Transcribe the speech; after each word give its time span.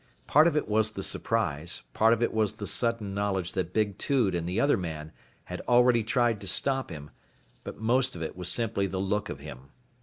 Part 0.25 0.47
of 0.47 0.57
it 0.57 0.67
was 0.67 0.93
the 0.93 1.03
surprise, 1.03 1.83
part 1.93 2.11
of 2.11 2.23
it 2.23 2.33
was 2.33 2.53
the 2.53 2.65
sudden 2.65 3.13
knowledge 3.13 3.51
that 3.51 3.71
big 3.71 3.99
Tude 3.99 4.33
and 4.33 4.49
the 4.49 4.59
other 4.59 4.75
man 4.75 5.11
had 5.43 5.61
already 5.67 6.03
tried 6.03 6.41
to 6.41 6.47
stop 6.47 6.89
him, 6.89 7.11
but 7.63 7.77
most 7.79 8.15
of 8.15 8.23
it 8.23 8.35
was 8.35 8.49
simply 8.49 8.87
the 8.87 8.97
look 8.97 9.29
of 9.29 9.37
him. 9.41 9.69